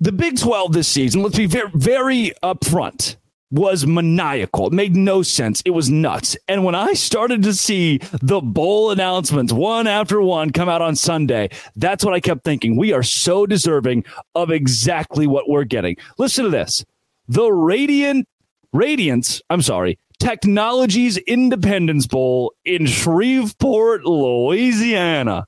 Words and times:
The 0.00 0.12
Big 0.12 0.38
12 0.38 0.72
this 0.72 0.88
season, 0.88 1.22
let's 1.22 1.36
be 1.36 1.46
very, 1.46 1.70
very 1.74 2.32
upfront, 2.42 3.16
was 3.50 3.86
maniacal. 3.86 4.66
It 4.66 4.72
made 4.72 4.96
no 4.96 5.22
sense. 5.22 5.62
It 5.64 5.70
was 5.70 5.88
nuts. 5.88 6.36
And 6.48 6.64
when 6.64 6.74
I 6.74 6.94
started 6.94 7.42
to 7.44 7.54
see 7.54 7.98
the 8.20 8.40
bowl 8.40 8.90
announcements 8.90 9.52
one 9.52 9.86
after 9.86 10.20
one 10.20 10.50
come 10.50 10.68
out 10.68 10.82
on 10.82 10.96
Sunday, 10.96 11.50
that's 11.76 12.04
what 12.04 12.14
I 12.14 12.20
kept 12.20 12.42
thinking. 12.42 12.76
We 12.76 12.92
are 12.92 13.04
so 13.04 13.46
deserving 13.46 14.04
of 14.34 14.50
exactly 14.50 15.28
what 15.28 15.48
we're 15.48 15.64
getting. 15.64 15.96
Listen 16.18 16.44
to 16.44 16.50
this. 16.50 16.84
The 17.28 17.50
Radiant 17.50 18.26
Radiance, 18.72 19.40
I'm 19.48 19.62
sorry, 19.62 19.98
Technologies 20.18 21.16
Independence 21.18 22.08
Bowl 22.08 22.52
in 22.64 22.86
Shreveport, 22.86 24.04
Louisiana. 24.04 25.46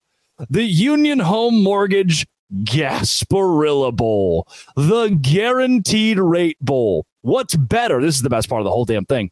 The 0.48 0.62
Union 0.62 1.18
Home 1.18 1.62
Mortgage 1.62 2.26
Gasparilla 2.54 3.94
Bowl, 3.94 4.46
the 4.76 5.08
Guaranteed 5.20 6.18
Rate 6.18 6.58
Bowl. 6.60 7.06
What's 7.22 7.56
better? 7.56 8.00
This 8.00 8.16
is 8.16 8.22
the 8.22 8.30
best 8.30 8.48
part 8.48 8.60
of 8.60 8.64
the 8.64 8.70
whole 8.70 8.84
damn 8.84 9.04
thing. 9.04 9.30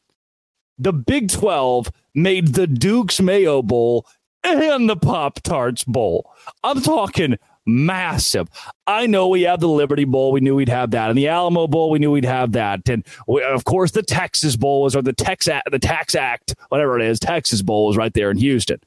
The 0.79 0.93
Big 0.93 1.31
12 1.31 1.91
made 2.15 2.55
the 2.55 2.67
Duke's 2.67 3.21
Mayo 3.21 3.63
Bowl 3.63 4.07
and 4.43 4.89
the 4.89 4.97
Pop 4.97 5.41
Tarts 5.43 5.85
Bowl. 5.85 6.31
I'm 6.65 6.83
talking 6.83 7.37
massive. 7.67 8.49
I 8.87 9.07
know 9.07 9.29
we 9.29 9.43
have 9.43 9.61
the 9.61 9.69
Liberty 9.69 10.05
Bowl. 10.05 10.33
We 10.33 10.41
knew 10.41 10.57
we'd 10.57 10.69
have 10.69 10.91
that. 10.91 11.09
And 11.09 11.19
the 11.19 11.29
Alamo 11.29 11.67
Bowl, 11.67 11.91
we 11.91 11.99
knew 11.99 12.11
we'd 12.11 12.25
have 12.25 12.53
that. 12.53 12.89
And 12.89 13.07
we, 13.27 13.43
of 13.43 13.65
course, 13.65 13.93
the 13.93 14.03
Texas 14.03 14.57
Bowl 14.57 14.83
was, 14.83 14.95
or 14.95 15.03
the 15.03 15.13
Tex, 15.13 15.47
the 15.47 15.79
TaxAct, 15.79 16.55
whatever 16.69 16.99
it 16.99 17.07
is, 17.07 17.19
Texas 17.21 17.63
Bowl 17.63 17.87
was 17.87 17.97
right 17.97 18.13
there 18.13 18.31
in 18.31 18.37
Houston. 18.39 18.81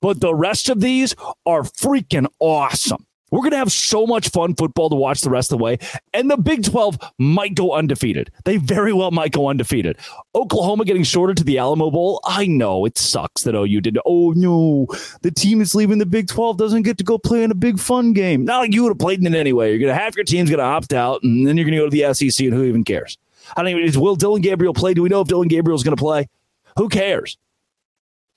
But 0.00 0.20
the 0.20 0.34
rest 0.34 0.68
of 0.68 0.80
these 0.80 1.14
are 1.44 1.62
freaking 1.62 2.26
awesome. 2.38 3.06
We're 3.32 3.40
going 3.40 3.52
to 3.52 3.56
have 3.56 3.72
so 3.72 4.06
much 4.06 4.28
fun 4.28 4.54
football 4.54 4.90
to 4.90 4.94
watch 4.94 5.22
the 5.22 5.30
rest 5.30 5.50
of 5.50 5.58
the 5.58 5.64
way. 5.64 5.78
And 6.12 6.30
the 6.30 6.36
Big 6.36 6.64
12 6.64 6.98
might 7.18 7.54
go 7.54 7.72
undefeated. 7.72 8.30
They 8.44 8.58
very 8.58 8.92
well 8.92 9.10
might 9.10 9.32
go 9.32 9.48
undefeated. 9.48 9.96
Oklahoma 10.34 10.84
getting 10.84 11.02
shorted 11.02 11.38
to 11.38 11.44
the 11.44 11.56
Alamo 11.56 11.90
Bowl. 11.90 12.20
I 12.24 12.46
know 12.46 12.84
it 12.84 12.98
sucks 12.98 13.44
that 13.44 13.54
OU 13.54 13.80
did. 13.80 13.98
Oh, 14.04 14.32
no. 14.36 14.86
The 15.22 15.30
team 15.30 15.60
that's 15.60 15.74
leaving 15.74 15.96
the 15.96 16.04
Big 16.04 16.28
12 16.28 16.58
doesn't 16.58 16.82
get 16.82 16.98
to 16.98 17.04
go 17.04 17.16
play 17.16 17.42
in 17.42 17.50
a 17.50 17.54
big 17.54 17.78
fun 17.78 18.12
game. 18.12 18.44
Not 18.44 18.58
like 18.58 18.74
you 18.74 18.82
would 18.82 18.90
have 18.90 18.98
played 18.98 19.20
in 19.20 19.34
it 19.34 19.38
anyway. 19.38 19.70
You're 19.70 19.78
going 19.78 19.96
to 19.96 20.00
have 20.00 20.14
your 20.14 20.26
team's 20.26 20.50
going 20.50 20.58
to 20.58 20.64
opt 20.64 20.92
out, 20.92 21.22
and 21.22 21.46
then 21.46 21.56
you're 21.56 21.64
going 21.64 21.78
to 21.78 21.84
go 21.84 21.88
to 21.88 21.90
the 21.90 22.14
SEC, 22.14 22.44
and 22.44 22.54
who 22.54 22.64
even 22.64 22.84
cares? 22.84 23.16
I 23.56 23.62
don't 23.62 23.70
even, 23.70 23.84
is 23.84 23.96
Will 23.96 24.14
Dillon 24.14 24.42
Gabriel 24.42 24.74
play? 24.74 24.92
Do 24.92 25.02
we 25.02 25.08
know 25.08 25.22
if 25.22 25.28
Dillon 25.28 25.48
Gabriel's 25.48 25.82
going 25.82 25.96
to 25.96 26.00
play? 26.00 26.28
Who 26.76 26.90
cares? 26.90 27.38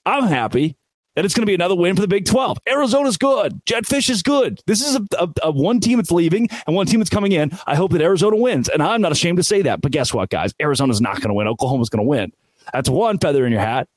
I'm 0.06 0.24
happy 0.24 0.76
and 1.16 1.24
it's 1.24 1.34
going 1.34 1.42
to 1.42 1.46
be 1.46 1.54
another 1.54 1.74
win 1.74 1.96
for 1.96 2.02
the 2.02 2.08
Big 2.08 2.26
12. 2.26 2.58
Arizona's 2.68 3.16
good. 3.16 3.60
Jedd 3.64 3.84
Fisch 3.84 4.10
is 4.10 4.22
good. 4.22 4.60
This 4.66 4.86
is 4.86 4.96
a, 4.96 5.06
a, 5.18 5.28
a, 5.44 5.50
one 5.50 5.80
team 5.80 5.96
that's 5.96 6.12
leaving 6.12 6.48
and 6.66 6.76
one 6.76 6.86
team 6.86 7.00
that's 7.00 7.10
coming 7.10 7.32
in. 7.32 7.58
I 7.66 7.74
hope 7.74 7.92
that 7.92 8.02
Arizona 8.02 8.36
wins. 8.36 8.68
And 8.68 8.82
I'm 8.82 9.00
not 9.00 9.12
ashamed 9.12 9.38
to 9.38 9.42
say 9.42 9.62
that. 9.62 9.80
But 9.80 9.92
guess 9.92 10.12
what, 10.12 10.28
guys? 10.28 10.54
Arizona's 10.60 11.00
not 11.00 11.16
going 11.16 11.28
to 11.28 11.34
win. 11.34 11.48
Oklahoma's 11.48 11.88
going 11.88 12.04
to 12.04 12.08
win. 12.08 12.32
That's 12.72 12.88
one 12.88 13.18
feather 13.18 13.46
in 13.46 13.52
your 13.52 13.62
hat. 13.62 13.88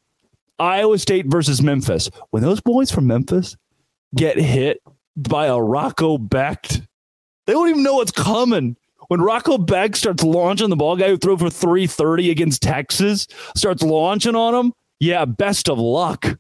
Iowa 0.60 0.98
State 0.98 1.26
versus 1.28 1.62
Memphis. 1.62 2.10
When 2.32 2.42
those 2.42 2.62
boys 2.62 2.92
from 2.92 3.08
Memphis 3.08 3.58
get 4.16 4.38
hit 4.38 4.82
by 5.16 5.48
a 5.48 5.60
Rocco 5.60 6.18
Becht, 6.18 6.86
they 7.46 7.54
don't 7.54 7.70
even 7.70 7.84
know 7.84 7.96
what's 7.96 8.12
coming. 8.12 8.78
When 9.08 9.22
Rocco 9.22 9.58
Becht 9.58 9.96
starts 9.96 10.24
launching 10.24 10.70
the 10.70 10.76
ball 10.76 10.96
guy 10.96 11.10
who 11.10 11.18
threw 11.18 11.38
for 11.38 11.50
330 11.50 12.30
against 12.30 12.62
Texas, 12.62 13.28
starts 13.56 13.82
launching 13.82 14.36
on 14.36 14.54
him, 14.54 14.74
yeah, 15.00 15.26
best 15.26 15.68
of 15.68 15.80
luck. 15.80 16.38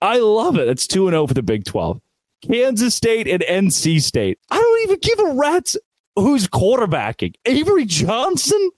I 0.00 0.18
love 0.18 0.56
it. 0.56 0.68
It's 0.68 0.86
2 0.86 1.10
0 1.10 1.26
for 1.26 1.34
the 1.34 1.42
Big 1.42 1.64
12. 1.64 2.00
Kansas 2.42 2.94
State 2.94 3.26
and 3.26 3.42
NC 3.42 4.00
State. 4.00 4.38
I 4.50 4.58
don't 4.58 4.82
even 4.82 4.98
give 5.00 5.18
a 5.18 5.34
rat's 5.34 5.76
who's 6.14 6.46
quarterbacking. 6.46 7.34
Avery 7.44 7.84
Johnson? 7.84 8.70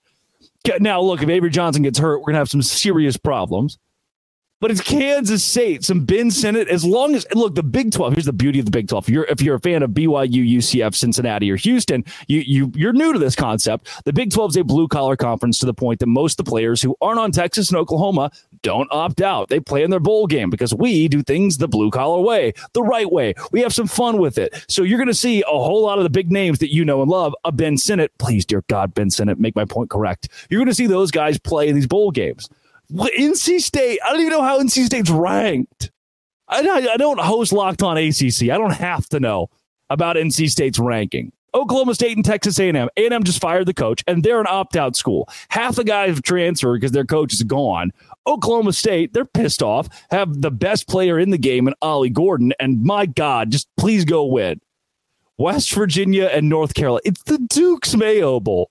Now, 0.78 1.00
look, 1.00 1.22
if 1.22 1.28
Avery 1.28 1.50
Johnson 1.50 1.82
gets 1.82 1.98
hurt, 1.98 2.18
we're 2.18 2.26
going 2.26 2.34
to 2.34 2.38
have 2.38 2.50
some 2.50 2.62
serious 2.62 3.16
problems 3.16 3.78
but 4.60 4.70
it's 4.70 4.82
Kansas 4.82 5.42
State, 5.42 5.84
some 5.84 6.04
Ben 6.04 6.30
Sinnott. 6.30 6.68
As 6.68 6.84
long 6.84 7.14
as 7.14 7.26
look, 7.34 7.54
the 7.54 7.62
Big 7.62 7.92
Twelve. 7.92 8.12
Here's 8.12 8.26
the 8.26 8.32
beauty 8.32 8.58
of 8.58 8.66
the 8.66 8.70
Big 8.70 8.88
Twelve. 8.88 9.04
If 9.04 9.12
you're 9.12 9.24
if 9.24 9.40
you're 9.40 9.56
a 9.56 9.60
fan 9.60 9.82
of 9.82 9.90
BYU, 9.90 10.56
UCF, 10.56 10.94
Cincinnati, 10.94 11.50
or 11.50 11.56
Houston, 11.56 12.04
you 12.28 12.40
you 12.40 12.72
you're 12.74 12.92
new 12.92 13.12
to 13.12 13.18
this 13.18 13.34
concept. 13.34 13.88
The 14.04 14.12
Big 14.12 14.30
Twelve 14.32 14.50
is 14.50 14.56
a 14.56 14.64
blue 14.64 14.86
collar 14.86 15.16
conference 15.16 15.58
to 15.60 15.66
the 15.66 15.74
point 15.74 16.00
that 16.00 16.06
most 16.06 16.38
of 16.38 16.44
the 16.44 16.50
players 16.50 16.82
who 16.82 16.94
aren't 17.00 17.18
on 17.18 17.32
Texas 17.32 17.70
and 17.70 17.78
Oklahoma 17.78 18.30
don't 18.62 18.88
opt 18.92 19.22
out. 19.22 19.48
They 19.48 19.60
play 19.60 19.82
in 19.82 19.90
their 19.90 20.00
bowl 20.00 20.26
game 20.26 20.50
because 20.50 20.74
we 20.74 21.08
do 21.08 21.22
things 21.22 21.56
the 21.56 21.68
blue 21.68 21.90
collar 21.90 22.20
way, 22.20 22.52
the 22.74 22.82
right 22.82 23.10
way. 23.10 23.34
We 23.52 23.62
have 23.62 23.72
some 23.72 23.86
fun 23.86 24.18
with 24.18 24.36
it. 24.36 24.64
So 24.68 24.82
you're 24.82 24.98
going 24.98 25.08
to 25.08 25.14
see 25.14 25.42
a 25.42 25.46
whole 25.46 25.82
lot 25.82 25.98
of 25.98 26.04
the 26.04 26.10
big 26.10 26.30
names 26.30 26.58
that 26.58 26.72
you 26.72 26.84
know 26.84 27.00
and 27.00 27.10
love. 27.10 27.34
A 27.44 27.52
Ben 27.52 27.78
Sinnott, 27.78 28.12
please, 28.18 28.44
dear 28.44 28.62
God, 28.68 28.92
Ben 28.92 29.08
Sinnott, 29.10 29.40
make 29.40 29.56
my 29.56 29.64
point 29.64 29.88
correct. 29.88 30.28
You're 30.50 30.58
going 30.58 30.68
to 30.68 30.74
see 30.74 30.86
those 30.86 31.10
guys 31.10 31.38
play 31.38 31.68
in 31.68 31.74
these 31.74 31.86
bowl 31.86 32.10
games. 32.10 32.48
What, 32.90 33.12
NC 33.12 33.60
State? 33.60 34.00
I 34.04 34.10
don't 34.10 34.20
even 34.20 34.32
know 34.32 34.42
how 34.42 34.60
NC 34.60 34.84
State's 34.86 35.10
ranked. 35.10 35.90
I, 36.48 36.58
I 36.60 36.96
don't 36.96 37.20
host 37.20 37.52
Locked 37.52 37.82
On 37.82 37.96
ACC. 37.96 38.50
I 38.50 38.58
don't 38.58 38.72
have 38.72 39.08
to 39.10 39.20
know 39.20 39.48
about 39.88 40.16
NC 40.16 40.50
State's 40.50 40.78
ranking. 40.78 41.32
Oklahoma 41.54 41.94
State 41.94 42.16
and 42.16 42.24
Texas 42.24 42.58
A&M. 42.58 42.88
A&M 42.96 43.24
just 43.24 43.40
fired 43.40 43.66
the 43.66 43.74
coach, 43.74 44.04
and 44.06 44.22
they're 44.22 44.40
an 44.40 44.46
opt-out 44.48 44.94
school. 44.94 45.28
Half 45.48 45.76
the 45.76 45.84
guys 45.84 46.10
have 46.10 46.22
transferred 46.22 46.80
because 46.80 46.92
their 46.92 47.04
coach 47.04 47.32
is 47.32 47.42
gone. 47.42 47.92
Oklahoma 48.26 48.72
State, 48.72 49.12
they're 49.12 49.24
pissed 49.24 49.62
off, 49.62 49.88
have 50.10 50.42
the 50.42 50.50
best 50.50 50.88
player 50.88 51.18
in 51.18 51.30
the 51.30 51.38
game 51.38 51.66
in 51.66 51.74
Ollie 51.82 52.10
Gordon, 52.10 52.52
and 52.60 52.82
my 52.82 53.06
God, 53.06 53.50
just 53.50 53.68
please 53.76 54.04
go 54.04 54.24
win. 54.24 54.60
West 55.38 55.72
Virginia 55.72 56.26
and 56.26 56.48
North 56.48 56.74
Carolina. 56.74 57.00
It's 57.04 57.22
the 57.22 57.38
Duke's 57.38 57.96
Mayo 57.96 58.38
Bowl. 58.40 58.70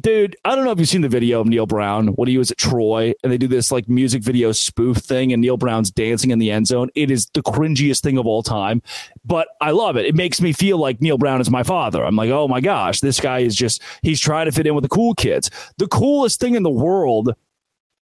Dude, 0.00 0.36
I 0.44 0.54
don't 0.54 0.64
know 0.64 0.70
if 0.70 0.78
you've 0.78 0.88
seen 0.88 1.00
the 1.00 1.08
video 1.08 1.40
of 1.40 1.48
Neal 1.48 1.66
Brown 1.66 2.08
when 2.08 2.28
he 2.28 2.38
was 2.38 2.52
at 2.52 2.56
Troy 2.56 3.14
and 3.24 3.32
they 3.32 3.38
do 3.38 3.48
this 3.48 3.72
like 3.72 3.88
music 3.88 4.22
video 4.22 4.52
spoof 4.52 4.98
thing 4.98 5.32
and 5.32 5.42
Neal 5.42 5.56
Brown's 5.56 5.90
dancing 5.90 6.30
in 6.30 6.38
the 6.38 6.52
end 6.52 6.68
zone. 6.68 6.88
It 6.94 7.10
is 7.10 7.26
the 7.34 7.42
cringiest 7.42 8.00
thing 8.02 8.16
of 8.16 8.24
all 8.24 8.44
time, 8.44 8.80
but 9.24 9.48
I 9.60 9.72
love 9.72 9.96
it. 9.96 10.06
It 10.06 10.14
makes 10.14 10.40
me 10.40 10.52
feel 10.52 10.78
like 10.78 11.00
Neal 11.00 11.18
Brown 11.18 11.40
is 11.40 11.50
my 11.50 11.64
father. 11.64 12.04
I'm 12.04 12.14
like, 12.14 12.30
oh 12.30 12.46
my 12.46 12.60
gosh, 12.60 13.00
this 13.00 13.18
guy 13.18 13.40
is 13.40 13.56
just, 13.56 13.82
he's 14.02 14.20
trying 14.20 14.46
to 14.46 14.52
fit 14.52 14.68
in 14.68 14.74
with 14.76 14.82
the 14.82 14.88
cool 14.88 15.14
kids. 15.14 15.50
The 15.78 15.88
coolest 15.88 16.38
thing 16.38 16.54
in 16.54 16.62
the 16.62 16.70
world 16.70 17.34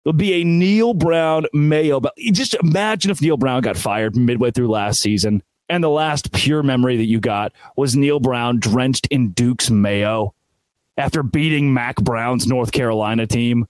would 0.04 0.18
be 0.18 0.34
a 0.34 0.44
Neal 0.44 0.92
Brown 0.92 1.46
Mayo. 1.54 1.98
But 1.98 2.14
just 2.18 2.52
imagine 2.56 3.10
if 3.10 3.22
Neal 3.22 3.38
Brown 3.38 3.62
got 3.62 3.78
fired 3.78 4.14
midway 4.14 4.50
through 4.50 4.68
last 4.68 5.00
season 5.00 5.42
and 5.70 5.82
the 5.82 5.88
last 5.88 6.30
pure 6.32 6.62
memory 6.62 6.98
that 6.98 7.06
you 7.06 7.20
got 7.20 7.52
was 7.74 7.96
Neal 7.96 8.20
Brown 8.20 8.60
drenched 8.60 9.08
in 9.10 9.30
Duke's 9.30 9.70
Mayo 9.70 10.34
after 10.96 11.22
beating 11.22 11.72
Mack 11.72 11.96
Brown's 11.96 12.46
North 12.46 12.72
Carolina 12.72 13.26
team 13.26 13.66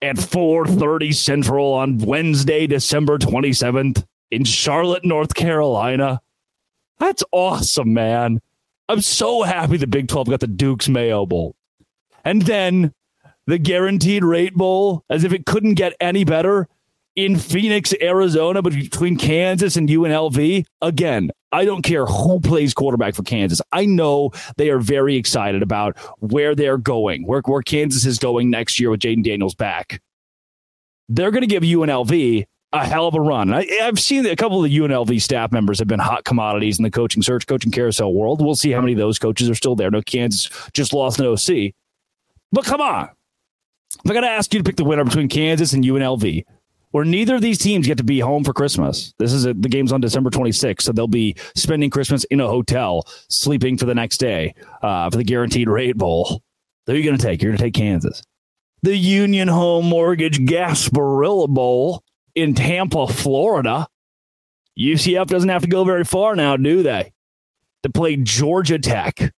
at 0.00 0.16
4:30 0.16 1.12
Central 1.12 1.72
on 1.72 1.98
Wednesday, 1.98 2.66
December 2.66 3.18
27th 3.18 4.04
in 4.30 4.44
Charlotte, 4.44 5.04
North 5.04 5.34
Carolina. 5.34 6.20
That's 6.98 7.24
awesome, 7.32 7.92
man. 7.92 8.40
I'm 8.88 9.00
so 9.00 9.42
happy 9.42 9.76
the 9.76 9.86
Big 9.86 10.08
12 10.08 10.28
got 10.28 10.40
the 10.40 10.46
Duke's 10.46 10.88
Mayo 10.88 11.26
Bowl. 11.26 11.54
And 12.24 12.42
then 12.42 12.92
the 13.46 13.58
Guaranteed 13.58 14.24
Rate 14.24 14.54
Bowl, 14.54 15.04
as 15.10 15.24
if 15.24 15.32
it 15.32 15.46
couldn't 15.46 15.74
get 15.74 15.94
any 16.00 16.24
better 16.24 16.68
in 17.16 17.38
Phoenix, 17.38 17.92
Arizona, 18.00 18.62
but 18.62 18.72
between 18.72 19.16
Kansas 19.16 19.76
and 19.76 19.88
UNLV. 19.88 20.64
Again, 20.80 21.30
I 21.50 21.64
don't 21.64 21.82
care 21.82 22.06
who 22.06 22.40
plays 22.40 22.72
quarterback 22.72 23.14
for 23.14 23.22
Kansas. 23.22 23.60
I 23.72 23.84
know 23.84 24.30
they 24.56 24.70
are 24.70 24.78
very 24.78 25.16
excited 25.16 25.62
about 25.62 25.98
where 26.20 26.54
they're 26.54 26.78
going, 26.78 27.26
where, 27.26 27.42
where 27.42 27.62
Kansas 27.62 28.06
is 28.06 28.18
going 28.18 28.50
next 28.50 28.80
year 28.80 28.90
with 28.90 29.00
Jalon 29.00 29.22
Daniels 29.22 29.54
back. 29.54 30.00
They're 31.08 31.30
going 31.30 31.42
to 31.42 31.46
give 31.46 31.62
UNLV 31.62 32.44
a 32.72 32.86
hell 32.86 33.06
of 33.06 33.14
a 33.14 33.20
run. 33.20 33.52
I, 33.52 33.66
have 33.80 33.98
seen 33.98 34.24
a 34.24 34.34
couple 34.34 34.64
of 34.64 34.70
the 34.70 34.78
UNLV 34.78 35.20
staff 35.20 35.52
members 35.52 35.78
have 35.78 35.88
been 35.88 36.00
hot 36.00 36.24
commodities 36.24 36.78
in 36.78 36.84
the 36.84 36.90
coaching 36.90 37.22
search, 37.22 37.46
coaching 37.46 37.70
carousel 37.70 38.14
world. 38.14 38.42
We'll 38.42 38.54
see 38.54 38.70
how 38.70 38.80
many 38.80 38.92
of 38.92 38.98
those 38.98 39.18
coaches 39.18 39.50
are 39.50 39.54
still 39.54 39.76
there. 39.76 39.90
No, 39.90 40.00
Kansas 40.00 40.48
just 40.72 40.94
lost 40.94 41.20
an 41.20 41.26
OC. 41.26 41.74
But 42.50 42.64
come 42.64 42.80
on. 42.80 43.10
I 44.08 44.14
got 44.14 44.22
to 44.22 44.28
ask 44.28 44.54
you 44.54 44.60
to 44.60 44.64
pick 44.64 44.76
the 44.76 44.84
winner 44.84 45.04
between 45.04 45.28
Kansas 45.28 45.74
and 45.74 45.84
UNLV, 45.84 46.44
where 46.92 47.04
neither 47.04 47.34
of 47.34 47.40
these 47.40 47.58
teams 47.58 47.86
get 47.86 47.98
to 47.98 48.04
be 48.04 48.20
home 48.20 48.44
for 48.44 48.52
Christmas. 48.52 49.12
This 49.18 49.32
is 49.32 49.44
a, 49.44 49.54
the 49.54 49.68
game's 49.68 49.92
on 49.92 50.00
December 50.00 50.30
26th, 50.30 50.82
so 50.82 50.92
they'll 50.92 51.08
be 51.08 51.34
spending 51.56 51.90
Christmas 51.90 52.24
in 52.24 52.40
a 52.40 52.46
hotel, 52.46 53.04
sleeping 53.28 53.76
for 53.76 53.86
the 53.86 53.94
next 53.94 54.18
day 54.18 54.54
uh, 54.82 55.10
for 55.10 55.16
the 55.16 55.24
Guaranteed 55.24 55.68
Rate 55.68 55.96
Bowl. 55.96 56.42
Who 56.86 56.92
are 56.92 56.96
you 56.96 57.04
going 57.04 57.16
to 57.16 57.22
take? 57.22 57.42
You're 57.42 57.50
going 57.50 57.58
to 57.58 57.64
take 57.64 57.74
Kansas. 57.74 58.22
The 58.82 58.96
Union 58.96 59.48
Home 59.48 59.86
Mortgage 59.86 60.38
Gasparilla 60.40 61.48
Bowl 61.48 62.02
in 62.34 62.54
Tampa, 62.54 63.06
Florida. 63.06 63.88
UCF 64.78 65.26
doesn't 65.26 65.48
have 65.48 65.62
to 65.62 65.68
go 65.68 65.84
very 65.84 66.04
far 66.04 66.34
now, 66.36 66.56
do 66.56 66.82
they? 66.82 67.12
To 67.84 67.90
play 67.90 68.16
Georgia 68.16 68.78
Tech. 68.78 69.32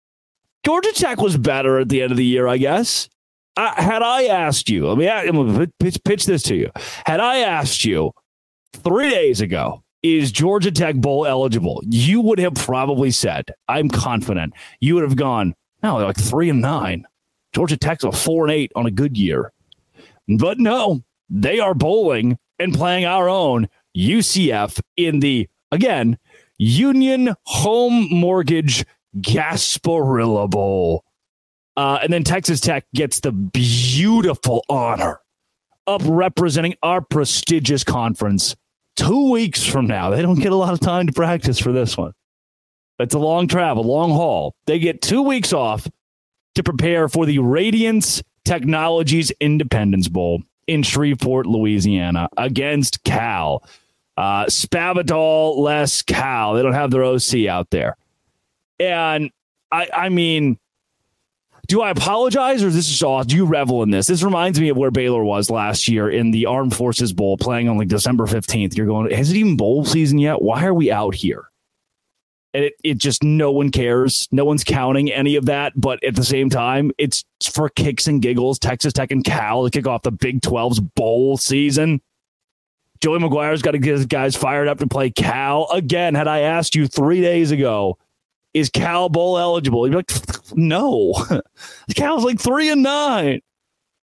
Georgia 0.66 0.92
Tech 0.94 1.20
was 1.20 1.38
better 1.38 1.80
at 1.80 1.90
the 1.90 2.02
end 2.02 2.12
of 2.12 2.18
the 2.18 2.26
year, 2.26 2.48
I 2.48 2.58
guess. 2.58 3.10
I, 3.56 3.82
had 3.82 4.02
I 4.02 4.26
asked 4.26 4.70
you, 4.70 4.88
let 4.88 4.98
me, 4.98 5.68
pitch, 5.80 6.00
pitch 6.04 6.26
this 6.26 6.44
to 6.44 6.56
you. 6.56 6.72
Had 7.06 7.20
I 7.20 7.40
asked 7.40 7.86
you 7.86 8.12
three 8.74 9.10
days 9.10 9.42
ago, 9.42 9.84
is 10.02 10.32
Georgia 10.32 10.72
Tech 10.72 10.96
bowl 10.96 11.26
eligible? 11.26 11.82
You 11.88 12.20
would 12.22 12.40
have 12.40 12.56
probably 12.56 13.12
said, 13.12 13.46
I'm 13.70 13.90
confident. 13.90 14.54
You 14.82 14.96
would 14.96 15.04
have 15.04 15.16
gone, 15.16 15.56
Now 15.82 16.04
like 16.04 16.18
three 16.18 16.50
and 16.50 16.62
nine. 16.62 17.06
Georgia 17.54 17.78
Tech's 17.78 18.04
a 18.04 18.12
four 18.12 18.46
and 18.46 18.52
eight 18.52 18.72
on 18.76 18.86
a 18.86 18.92
good 18.92 19.18
year. 19.18 19.54
But 20.28 20.60
no, 20.60 21.04
they 21.30 21.60
are 21.60 21.74
bowling 21.74 22.38
and 22.60 22.74
playing 22.74 23.06
our 23.06 23.30
own 23.30 23.70
UCF 23.96 24.82
in 24.98 25.20
the, 25.20 25.48
again, 25.72 26.18
Union 26.58 27.36
Home 27.44 28.08
Mortgage 28.10 28.86
Gasparilla 29.18 30.50
Bowl. 30.50 31.04
Uh, 31.76 32.00
and 32.04 32.14
then 32.14 32.24
Texas 32.24 32.60
Tech 32.60 32.86
gets 32.94 33.20
the 33.20 33.32
beautiful 33.32 34.64
honor 34.70 35.20
of 35.88 36.08
representing 36.08 36.76
our 36.84 37.02
prestigious 37.02 37.84
conference 37.84 38.56
two 38.96 39.32
weeks 39.32 39.66
from 39.66 39.88
now. 39.88 40.10
They 40.10 40.22
don't 40.22 40.40
get 40.40 40.52
a 40.52 40.56
lot 40.56 40.74
of 40.74 40.80
time 40.80 41.08
to 41.08 41.14
practice 41.14 41.60
for 41.60 41.72
this 41.72 41.98
one. 41.98 42.14
It's 43.00 43.16
a 43.16 43.20
long 43.20 43.48
travel, 43.48 43.84
long 43.84 44.12
haul. 44.12 44.56
They 44.66 44.80
get 44.80 45.02
two 45.02 45.24
weeks 45.24 45.52
off 45.52 45.88
to 46.56 46.64
prepare 46.64 47.10
for 47.10 47.26
the 47.26 47.40
Radiance 47.40 48.22
Technologies 48.46 49.32
Independence 49.40 50.08
Bowl 50.08 50.44
in 50.68 50.84
Shreveport, 50.84 51.46
Louisiana, 51.46 52.30
against 52.38 53.04
Cal. 53.04 53.64
Uh, 54.16 54.46
Spavital, 54.46 55.58
less 55.58 56.04
Cal. 56.04 56.54
They 56.54 56.62
don't 56.62 56.74
have 56.74 56.92
their 56.92 57.04
OC 57.04 57.48
out 57.50 57.72
there. 57.72 57.98
And 58.80 59.32
I, 59.72 59.90
I 59.92 60.10
mean, 60.10 60.60
do 61.74 61.82
I 61.82 61.90
apologize 61.90 62.64
or 62.64 62.68
is 62.68 62.76
this 62.76 62.88
just 62.88 63.02
all? 63.02 63.24
Do 63.24 63.36
you 63.36 63.46
revel 63.46 63.82
in 63.82 63.90
this? 63.90 64.06
This 64.06 64.22
reminds 64.22 64.60
me 64.60 64.70
of 64.70 64.78
where 64.78 64.92
Baylor 64.92 65.24
was 65.24 65.50
last 65.50 65.88
year 65.88 66.08
in 66.08 66.30
the 66.30 66.46
Armed 66.46 66.76
Forces 66.76 67.14
Bowl 67.14 67.36
playing 67.36 67.68
on 67.68 67.80
like 67.80 67.88
December 67.88 68.28
15th. 68.28 68.78
You're 68.78 68.86
going, 68.86 69.10
has 69.10 69.32
it 69.32 69.38
even 69.38 69.58
bowl 69.58 69.84
season 69.84 70.20
yet? 70.20 70.40
Why 70.40 70.66
are 70.66 70.74
we 70.76 70.92
out 70.92 71.16
here? 71.16 71.50
And 72.54 72.66
it, 72.66 72.74
it 72.84 73.00
just, 73.00 73.24
no 73.24 73.52
one 73.52 73.72
cares. 73.72 74.28
No 74.32 74.46
one's 74.46 74.64
counting 74.64 75.12
any 75.12 75.36
of 75.36 75.48
that. 75.48 75.74
But 75.76 76.04
at 76.04 76.16
the 76.16 76.24
same 76.24 76.52
time, 76.52 76.92
it's 77.00 77.26
for 77.52 77.70
kicks 77.70 78.06
and 78.06 78.22
giggles. 78.22 78.60
Texas 78.60 78.94
Tech 78.94 79.10
and 79.10 79.24
Cal 79.24 79.64
to 79.64 79.72
kick 79.72 79.88
off 79.88 80.04
the 80.04 80.12
Big 80.12 80.42
12's 80.42 80.80
bowl 80.80 81.38
season. 81.38 82.02
Joey 83.02 83.18
McGuire's 83.18 83.64
got 83.64 83.72
to 83.72 83.80
get 83.80 83.98
his 83.98 84.06
guys 84.06 84.36
fired 84.36 84.68
up 84.68 84.78
to 84.78 84.86
play 84.86 85.10
Cal. 85.10 85.68
Again, 85.74 86.14
had 86.14 86.28
I 86.28 86.42
asked 86.42 86.76
you 86.76 86.88
three 86.88 87.22
days 87.22 87.50
ago, 87.50 87.98
is 88.54 88.70
Cal 88.70 89.10
Bowl 89.10 89.38
eligible? 89.38 89.88
You'd 89.88 89.92
be 89.92 89.98
like, 89.98 90.12
no. 90.56 91.14
Cal's 91.96 92.24
like 92.24 92.40
three 92.40 92.70
and 92.70 92.84
nine. 92.84 93.42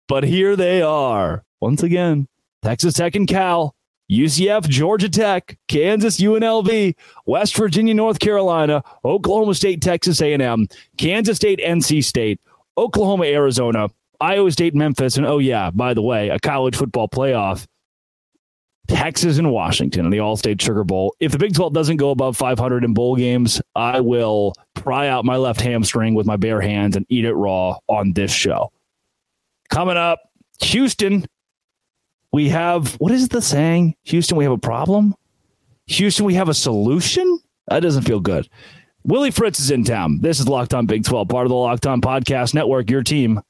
But 0.06 0.24
here 0.24 0.56
they 0.56 0.80
are. 0.82 1.44
Once 1.60 1.82
again, 1.82 2.28
Texas 2.62 2.94
Tech 2.94 3.14
and 3.14 3.28
Cal, 3.28 3.74
UCF, 4.10 4.68
Georgia 4.68 5.08
Tech, 5.08 5.58
Kansas, 5.68 6.18
UNLV, 6.18 6.94
West 7.26 7.56
Virginia, 7.56 7.94
North 7.94 8.18
Carolina, 8.18 8.82
Oklahoma 9.04 9.54
State, 9.54 9.82
Texas 9.82 10.22
A&M, 10.22 10.66
Kansas 10.96 11.36
State, 11.36 11.58
NC 11.58 12.02
State, 12.04 12.40
Oklahoma, 12.78 13.24
Arizona, 13.24 13.88
Iowa 14.20 14.50
State, 14.50 14.74
Memphis, 14.74 15.16
and 15.16 15.26
oh 15.26 15.38
yeah, 15.38 15.70
by 15.70 15.94
the 15.94 16.02
way, 16.02 16.30
a 16.30 16.38
college 16.38 16.76
football 16.76 17.08
playoff 17.08 17.66
Texas 18.88 19.36
and 19.36 19.52
Washington 19.52 20.06
in 20.06 20.10
the 20.10 20.18
Allstate 20.18 20.60
Sugar 20.60 20.82
Bowl. 20.82 21.14
If 21.20 21.32
the 21.32 21.38
Big 21.38 21.54
12 21.54 21.74
doesn't 21.74 21.98
go 21.98 22.10
above 22.10 22.36
500 22.36 22.84
in 22.84 22.94
bowl 22.94 23.16
games, 23.16 23.60
I 23.78 24.00
will 24.00 24.54
pry 24.74 25.06
out 25.06 25.24
my 25.24 25.36
left 25.36 25.60
hamstring 25.60 26.14
with 26.14 26.26
my 26.26 26.36
bare 26.36 26.60
hands 26.60 26.96
and 26.96 27.06
eat 27.08 27.24
it 27.24 27.32
raw 27.34 27.76
on 27.86 28.12
this 28.12 28.32
show. 28.32 28.72
Coming 29.70 29.96
up, 29.96 30.18
Houston. 30.62 31.24
We 32.32 32.48
have 32.48 32.94
what 32.94 33.12
is 33.12 33.28
the 33.28 33.40
saying? 33.40 33.94
Houston, 34.02 34.36
we 34.36 34.42
have 34.42 34.52
a 34.52 34.58
problem. 34.58 35.14
Houston, 35.86 36.26
we 36.26 36.34
have 36.34 36.48
a 36.48 36.54
solution. 36.54 37.38
That 37.68 37.80
doesn't 37.80 38.02
feel 38.02 38.18
good. 38.18 38.48
Willie 39.04 39.30
Fritz 39.30 39.60
is 39.60 39.70
in 39.70 39.84
town. 39.84 40.18
This 40.22 40.40
is 40.40 40.48
Locked 40.48 40.74
On 40.74 40.84
Big 40.86 41.04
12, 41.04 41.28
part 41.28 41.46
of 41.46 41.50
the 41.50 41.54
Locked 41.54 41.86
On 41.86 42.00
Podcast 42.00 42.54
Network, 42.54 42.90
your 42.90 43.04
team 43.04 43.40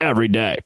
every 0.00 0.28
day. 0.28 0.60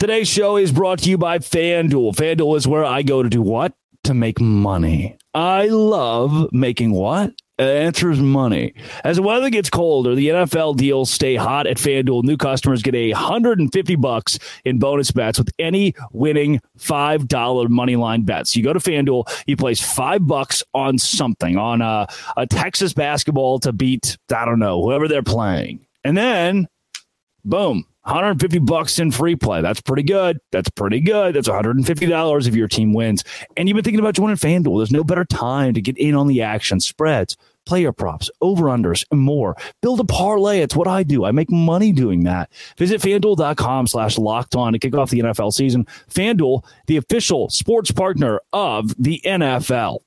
Today's 0.00 0.28
show 0.28 0.56
is 0.56 0.72
brought 0.72 0.98
to 0.98 1.08
you 1.08 1.16
by 1.16 1.38
FanDuel. 1.38 2.16
FanDuel 2.16 2.56
is 2.56 2.66
where 2.66 2.84
I 2.84 3.02
go 3.02 3.22
to 3.22 3.28
do 3.30 3.40
what? 3.40 3.72
To 4.04 4.14
make 4.14 4.40
money. 4.40 5.16
I 5.32 5.68
love 5.68 6.52
making 6.52 6.92
what? 6.92 7.32
The 7.58 7.64
answer 7.64 8.10
is 8.10 8.18
money. 8.18 8.74
As 9.04 9.16
the 9.16 9.22
weather 9.22 9.48
gets 9.48 9.70
colder, 9.70 10.16
the 10.16 10.28
NFL 10.28 10.76
deals 10.76 11.10
stay 11.10 11.36
hot 11.36 11.68
at 11.68 11.76
FanDuel. 11.76 12.24
New 12.24 12.36
customers 12.36 12.82
get 12.82 12.96
a 12.96 13.12
150 13.12 13.94
bucks 13.96 14.38
in 14.64 14.80
bonus 14.80 15.12
bets 15.12 15.38
with 15.38 15.50
any 15.60 15.94
winning 16.10 16.60
$5 16.78 17.68
money 17.68 17.94
line 17.94 18.22
bets. 18.22 18.56
You 18.56 18.64
go 18.64 18.72
to 18.72 18.80
FanDuel, 18.80 19.30
you 19.46 19.56
place 19.56 19.80
five 19.80 20.26
bucks 20.26 20.64
on 20.74 20.98
something, 20.98 21.56
on 21.56 21.80
a, 21.82 22.08
a 22.36 22.46
Texas 22.46 22.94
basketball 22.94 23.60
to 23.60 23.72
beat, 23.72 24.16
I 24.34 24.44
don't 24.44 24.58
know, 24.58 24.82
whoever 24.82 25.06
they're 25.06 25.22
playing. 25.22 25.86
And 26.02 26.16
then, 26.16 26.66
boom, 27.44 27.84
150 28.04 28.58
bucks 28.60 28.98
in 28.98 29.10
free 29.12 29.36
play. 29.36 29.62
That's 29.62 29.80
pretty 29.80 30.02
good. 30.02 30.38
That's 30.50 30.68
pretty 30.70 31.00
good. 31.00 31.34
That's 31.34 31.48
$150 31.48 32.48
if 32.48 32.54
your 32.54 32.68
team 32.68 32.92
wins. 32.92 33.22
And 33.56 33.68
you've 33.68 33.76
been 33.76 33.84
thinking 33.84 34.00
about 34.00 34.14
joining 34.14 34.36
FanDuel. 34.36 34.80
There's 34.80 34.90
no 34.90 35.04
better 35.04 35.24
time 35.24 35.74
to 35.74 35.80
get 35.80 35.96
in 35.96 36.14
on 36.14 36.26
the 36.26 36.42
action, 36.42 36.80
spreads, 36.80 37.36
player 37.64 37.92
props, 37.92 38.28
over 38.40 38.64
unders, 38.64 39.04
and 39.12 39.20
more. 39.20 39.56
Build 39.82 40.00
a 40.00 40.04
parlay. 40.04 40.60
It's 40.60 40.74
what 40.74 40.88
I 40.88 41.04
do. 41.04 41.24
I 41.24 41.30
make 41.30 41.50
money 41.50 41.92
doing 41.92 42.24
that. 42.24 42.50
Visit 42.76 43.00
fanduel.com 43.00 43.86
slash 43.86 44.18
locked 44.18 44.56
on 44.56 44.72
to 44.72 44.80
kick 44.80 44.96
off 44.96 45.10
the 45.10 45.20
NFL 45.20 45.52
season. 45.52 45.86
FanDuel, 46.10 46.64
the 46.88 46.96
official 46.96 47.50
sports 47.50 47.92
partner 47.92 48.40
of 48.52 48.92
the 49.00 49.20
NFL. 49.24 50.00